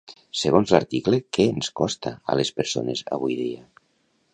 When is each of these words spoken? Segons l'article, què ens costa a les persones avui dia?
Segons 0.43 0.71
l'article, 0.75 1.19
què 1.37 1.47
ens 1.57 1.71
costa 1.83 2.15
a 2.35 2.39
les 2.41 2.53
persones 2.63 3.05
avui 3.19 3.41
dia? 3.45 3.67